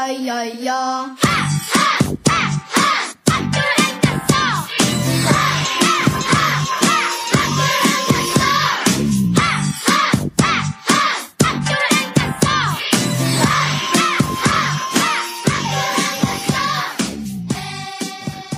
[0.00, 1.16] 呀呀呀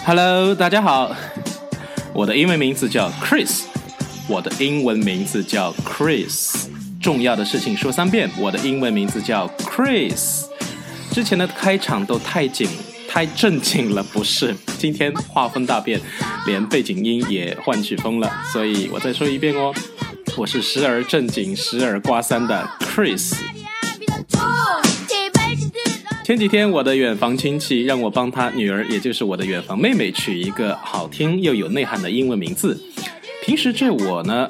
[0.04, 1.10] ！Hello，大家好，
[2.12, 3.62] 我的英文名字叫 Chris，
[4.28, 6.68] 我的英文名字叫 Chris。
[7.00, 10.51] 重要的事情说三遍，我的英文名字叫 Chris。
[11.12, 12.66] 之前的开场都太紧、
[13.06, 14.56] 太正经了，不是？
[14.78, 16.00] 今天画风大变，
[16.46, 19.74] 连背景音也换曲风了，所以我再说一遍哦，
[20.38, 23.34] 我是时而正经、时而刮三的 Chris。
[26.24, 32.80] 前几天，我的远房亲戚让我帮他女儿，也就是我的远房妹妹，取一个好听又有内涵的英文名字。
[33.44, 34.48] 平时这我呢，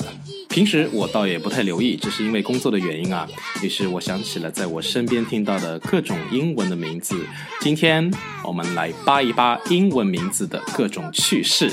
[0.53, 3.27] 平时我倒也不太留意，只是因为工作的原因啊。
[3.63, 7.17] 于是我想起了在我身边听到的各种英文的名字。
[7.63, 8.13] 今天
[8.45, 11.73] 我们来扒一扒英文名字的各种趣事。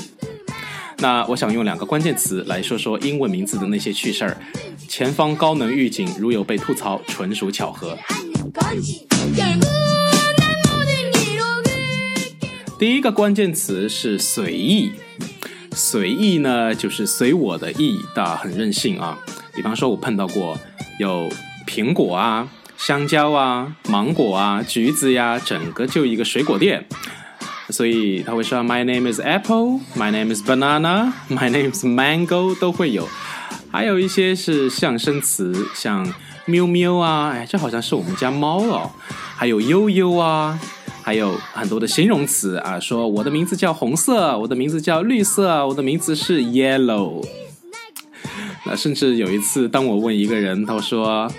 [0.96, 4.34] 那我想用两个关键词来说说英文名字的那些趣事儿。
[4.88, 7.98] 前方高能预警，如有被吐槽，纯属巧合。
[12.78, 14.92] 第一个关键词是随意，
[15.80, 19.18] 随意呢就是随我的意，大很任性啊。
[19.54, 20.58] 比方说，我碰到过
[20.98, 21.26] 有
[21.66, 26.86] 苹果啊、香蕉啊、芒果啊、橘子呀，整个就一个水果店，
[27.70, 33.08] 所以他会说 My name is apple, My name is banana, My name is mango 都会有。
[33.72, 36.06] 还有一些是象声词，像
[36.44, 38.90] 喵喵啊，哎，这好像是我们家猫哦。
[39.34, 40.60] 还有悠悠啊。
[41.02, 47.26] 还有很多的形容词啊，说我的名字叫红色，我的名字叫绿色，我的名字是 yellow。
[48.66, 51.30] 那甚至有一次，当我问一个人，他说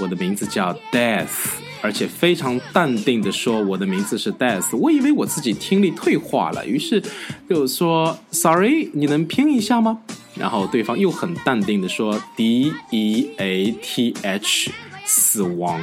[0.00, 1.50] 我的名字叫 death，
[1.82, 7.02] 而且非常淡定的说我的名字是 death，我以为我自己听力退化了，于是
[7.48, 9.98] 就说 sorry，你能拼一下吗？
[10.34, 14.72] 然后对方又很淡定的说 d e a t h，
[15.04, 15.78] 死亡。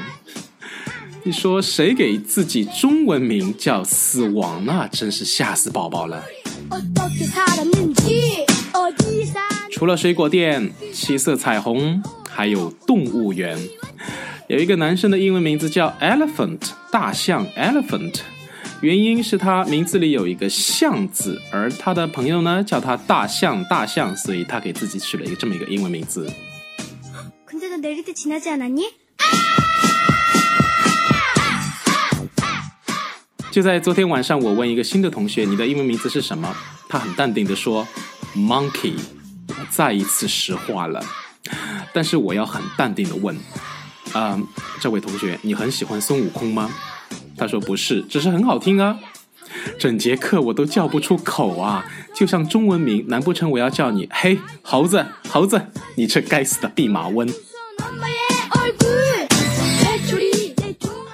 [1.23, 4.87] 你说谁给自己中文名叫死亡呢？
[4.91, 6.23] 真是吓死宝宝了。
[9.71, 13.57] 除了水果店、七色彩虹，还有动物园。
[14.47, 18.21] 有一个男生的英文名字叫 Elephant，大象 Elephant，
[18.81, 26.31] 原因是他名字里有一个象字，而他的朋友呢叫他大象大象，所以他给自己取了一个这么一个英文名字。
[33.51, 36.55] 就在昨天晚上，我问一个新的同学：“你的英文名字是什么？”
[36.87, 37.87] 他很淡定地说
[38.35, 38.93] ：“Monkey。”
[39.69, 41.03] 再一次石化了。
[41.91, 43.35] 但是我要很淡定地问
[44.13, 44.39] ：“啊、
[44.79, 46.69] 这位同学，你很喜欢孙悟空吗？”
[47.35, 48.99] 他说：“不是，只是很好听啊。”
[49.79, 51.83] 整节课我都叫不出口啊！
[52.13, 55.59] 就像中文名，难不成我要叫你“嘿，猴子，猴子”？
[55.97, 57.27] 你这该死的弼马温！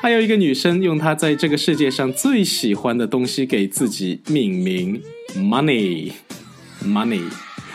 [0.05, 5.01] 还有一个女生用她在这个世界上最喜欢的东西给自己命名
[5.35, 7.23] ，money，money。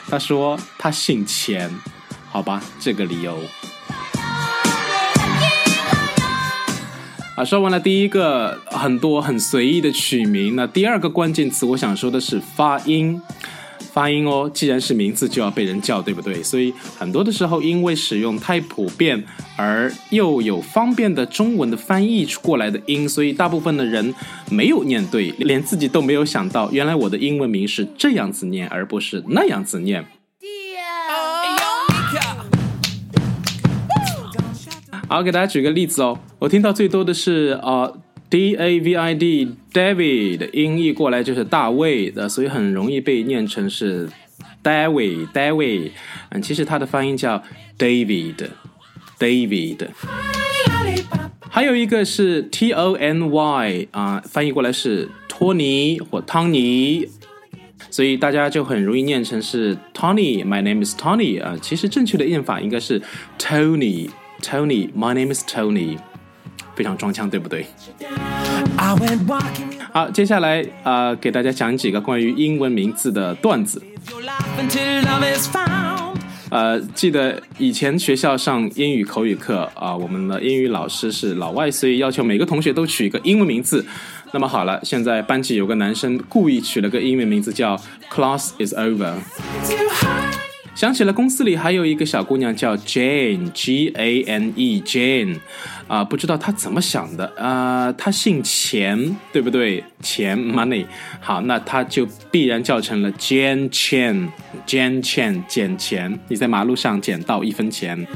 [0.09, 1.69] 她说她姓钱，
[2.29, 3.37] 好吧，这个理由。
[7.35, 13.21] 啊，说完了第一个很多很随意的取名，那第二个关键词我想说的是发音。
[13.93, 16.43] 发音哦，既然是名字就要被人叫，对不对？
[16.43, 19.23] 所以很多的时候，因为使用太普遍，
[19.57, 24.15] 而又有方便的中文的翻译过来的音，所以大部分的人
[24.51, 30.05] 没有念对，连自己都没有想到，原来我的英文名是这样子念，而不是那样子念。
[35.09, 37.83] 好，给大家举个例子哦，我听到最多的是啊。
[37.83, 44.09] 呃 D A V I D David 的音译过来就是大卫的，所以很容易被念成是
[44.63, 45.91] David David，
[46.31, 47.43] 嗯，其实它的发音叫
[47.77, 48.51] David
[49.19, 49.89] David。
[51.53, 57.09] 还有一个是 T O N Y 啊，翻译过来是托尼或汤尼，
[57.91, 60.45] 所以大家就很容易念成是 Tony。
[60.45, 63.03] My name is Tony 啊，其实正确的念法应该是
[63.37, 64.09] Tony
[64.41, 64.93] Tony。
[64.93, 65.99] My name is Tony。
[66.75, 67.67] 非常装腔，对不对？
[69.93, 73.83] 好，接下来啊、呃，给大家讲几个关于英文名字的段子。
[76.51, 83.87] 呃，记得以前学校上英语口语课啊、呃，我们的英语老师是老外，所以要求每个同学都取一个英文名字。
[84.33, 87.77] 那么好了，现在班级有个男生故意取了个英文名字叫
[88.13, 89.15] “Class is over”。
[90.75, 95.37] 想起了公司里还有一个小姑娘叫 Jane，G A N E Jane。
[95.91, 99.83] 啊，不知道他怎么想的啊，他姓钱，对不对？
[100.01, 100.87] 钱 money，
[101.21, 106.17] 好，那他就必然叫成了 Jan Chen，Jan Chen 捡钱。
[106.29, 108.07] 你在马路上捡到一分钱。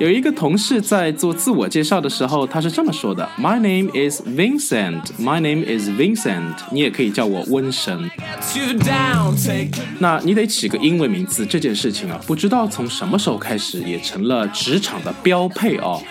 [0.00, 8.10] 有一个同事在做自我介绍的时候，他是这么说的：My name is Vincent，My name is Vincent，你也可以叫我温神。
[9.98, 16.02] 那你得起个英文名字，这件事情啊，不知道从什么时候开始也成了职场的标配哦。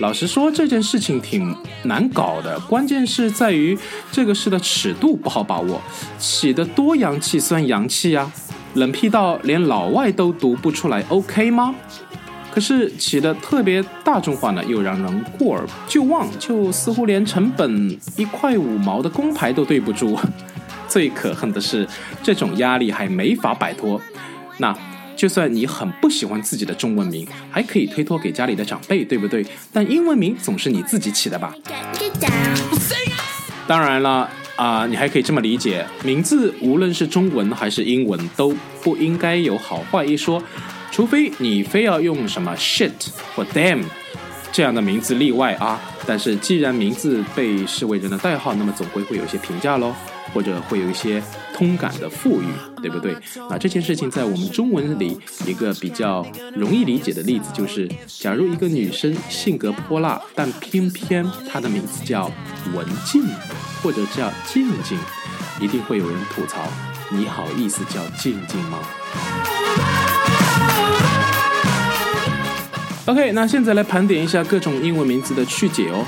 [0.00, 1.54] 老实说，这件事情挺
[1.84, 3.78] 难搞的，关键是在于
[4.10, 5.80] 这个事的尺度不好把握。
[6.18, 8.30] 起得多洋气算洋气啊，
[8.74, 11.74] 冷僻到连老外都读不出来，OK 吗？
[12.50, 20.18] 可是起得特别大众化呢，又让人过而就忘，就似乎连成本一块五毛的工牌都对不住。
[20.88, 21.86] 最可恨的是，
[22.22, 24.00] 这种压力还没法摆脱。
[24.58, 24.76] 那。
[25.22, 29.46] 就算你很不喜欢自己的中文名，还可以推脱给家里的长辈，对不对？
[29.72, 31.54] 但英文名总是你自己起的吧？
[33.68, 38.52] 当然了啊，你还可以这么理解：名字无论是中文还是英文，都
[38.82, 40.42] 不应该有好坏一说，
[40.90, 42.90] 除非你非要用什么 shit
[43.36, 43.84] 或 damn
[44.52, 45.80] 这样的名字例外啊。
[46.06, 49.94] 但是既然名字被视为人的代号，那么总归会有一些评价喽。
[50.32, 51.22] 或者会有一些
[51.52, 52.46] 通感的富裕，
[52.80, 53.12] 对不对？
[53.50, 62.30] 啊，这件事情在我们中文里一个比较容易理解的例子就是：假如一个女生性格泼辣，但偏偏她的名字叫
[62.72, 63.22] 文静，
[63.82, 64.98] 或者叫静静，
[65.60, 66.66] 一定会有人吐槽：
[67.10, 68.78] 你好意思叫静静吗
[73.06, 76.06] ？OK，那现在来盘点一下各种英文名字的趣解哦。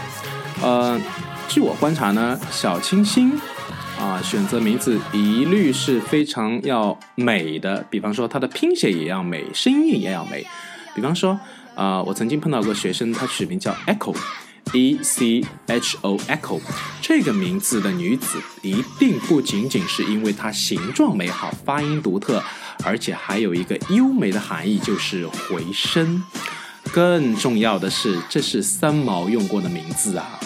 [0.62, 1.00] 呃，
[1.48, 3.32] 据我观察呢，小清新。
[3.96, 10.44] 啊，选择名字一律是非常要美的，比方说它的拼写也要美，声音也要美。
[10.94, 11.38] 比方说，
[11.76, 16.60] 啊，我曾经碰到过学生，他取名叫 Echo，E C H O Echo，
[17.00, 22.42] 这个名字的女子一定不仅仅是因为它形状美好、发音独特，
[22.84, 26.22] 而且还有一个优美的含义，就是回声。
[26.94, 30.38] 更重要的是，这是三毛用过的名字啊。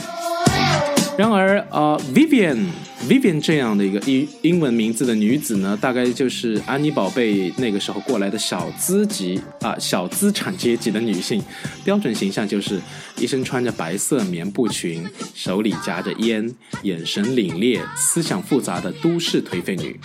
[1.19, 11.43] 然而，呃，Vivian，Vivian 这样的一个英英文名字的女子呢，大概就是安妮宝贝那个时候过来的小资级啊，小资产阶级的女性，
[11.85, 12.81] 标准形象就是
[13.19, 16.51] 一身穿着白色棉布裙，手里夹着烟，
[16.83, 20.01] 眼神凛冽，思想复杂的都市颓废女。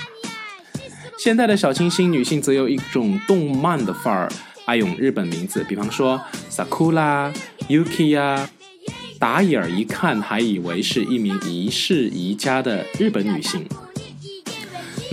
[1.18, 4.30] 现代的小清新女性则有一种动漫的范儿，
[4.66, 7.34] 爱用日本名字，比方说 Sakura、
[7.70, 8.50] Yuki 呀。
[9.20, 13.66] 打眼儿一看，还以为是一名宜室宜家的日本女性。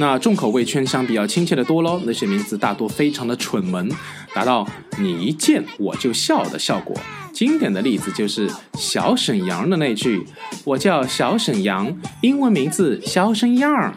[0.01, 2.01] 那重口味圈相比较亲切的多喽。
[2.05, 3.89] 那些名字大多非常的蠢萌，
[4.35, 4.67] 达到
[4.99, 6.97] 你一见我就笑的效果。
[7.33, 10.27] 经典的例子就是小沈阳的那句
[10.67, 13.95] ：“我叫小沈阳，英文名字小沈阳。”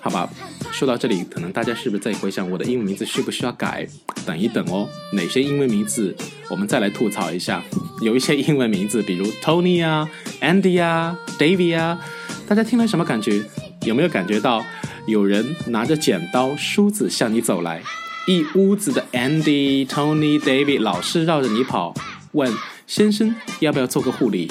[0.00, 0.28] 好吧。
[0.72, 3.86] 说到这里，可能大家是不是在回想我的英文名字需不需要改？
[4.24, 6.14] 等一等哦，哪些英文名字
[6.48, 7.62] 我们再来吐槽一下？
[8.00, 10.08] 有一些英文名字，比如 Tony 啊、
[10.40, 12.00] Andy 啊、David 啊，
[12.48, 13.42] 大家听了什么感觉？
[13.82, 14.64] 有没有感觉到
[15.06, 17.82] 有人拿着剪刀、梳子向你走来，
[18.26, 21.92] 一屋子的 Andy、Tony、David 老是绕着你跑，
[22.32, 22.50] 问
[22.86, 24.50] 先生要不要做个护理？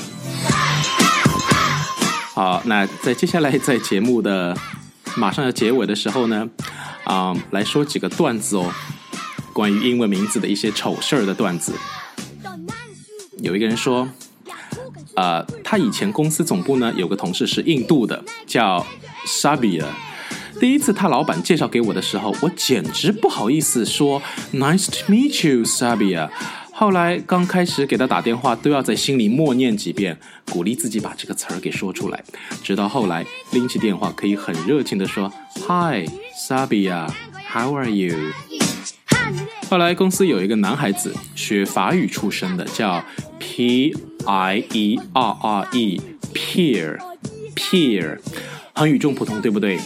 [2.35, 4.55] 好，那在接下来在节目的。
[5.15, 6.47] 马上要结尾的时候呢，
[7.03, 8.71] 啊，来说几个段子哦，
[9.53, 11.73] 关于英文名字的一些丑事儿的段子。
[13.39, 14.07] 有一个人说，
[15.15, 18.85] 呃，他以前公司总部呢有个同事是印度的，叫
[19.25, 19.85] Sabia。
[20.59, 24.21] 第一次他老板介绍给我的时候，我简直不好意思说
[24.53, 26.29] Nice to meet you, Sabia。
[26.79, 30.17] 后来刚开始给他打电话，都要在心里默念几遍，
[30.49, 32.23] 鼓励自己把这个词儿给说出来。
[32.63, 35.29] 直到后来拎起电话，可以很热情地说
[35.67, 37.09] ：“Hi, Sabia,
[37.51, 38.15] how are you？”
[39.69, 43.03] 后来公司有一个男孩子，学法语出身的，叫
[43.39, 43.93] P
[44.25, 48.19] I E R R E，Pierre，Pierre，
[48.73, 49.77] 很与众不同，对不对？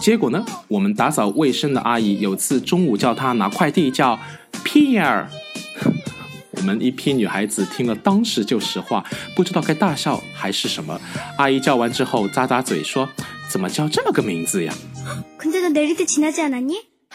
[0.00, 4.16] 结果呢，我们打扫卫生的阿姨有次中午叫他拿快递，叫
[4.64, 5.24] Pierre。
[6.66, 9.04] 我们一批女孩子听了，当时就石化，
[9.36, 11.00] 不知道该大笑还是什么。
[11.38, 13.08] 阿姨叫完之后，咂咂嘴说
[13.48, 14.74] ：“怎么叫这么个名字呀？”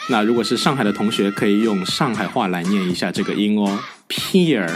[0.08, 3.78] 那如果是上海的同学，可以用上海话来念一下这个音哦
[4.08, 4.70] Peer，。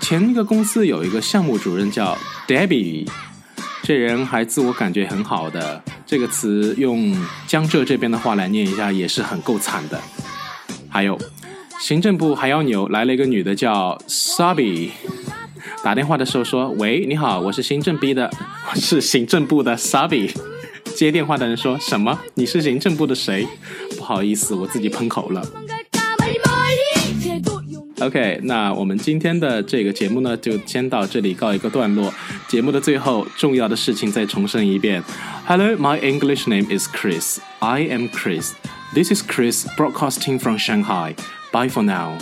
[0.00, 2.16] 前一个公司有一个项目主任叫
[2.48, 3.06] Debbie，
[3.82, 5.84] 这人还自我感觉很好的。
[6.06, 7.14] 这个词用
[7.46, 10.00] 江浙这边的话来念一下，也是很够惨的。
[10.88, 11.20] 还有。
[11.82, 14.90] 行政部还要扭，来了一个女的叫 Sabi，
[15.82, 18.30] 打电话的时候说：“喂，你好，我是行政部的，
[18.70, 20.32] 我是行政部的 Sabi。”
[20.94, 22.16] 接电话的人说什么？
[22.34, 23.48] 你是行政部的谁？
[23.98, 25.44] 不好意思，我自己喷口了。
[27.98, 32.14] OK，那我们今天的这个节目呢，就先到这里告一个段落。
[32.46, 35.02] 节目的最后，重要的事情再重申一遍。
[35.46, 37.38] Hello, my English name is Chris.
[37.58, 38.52] I am Chris.
[38.94, 41.16] This is Chris broadcasting from Shanghai.
[41.52, 42.18] Bye for now.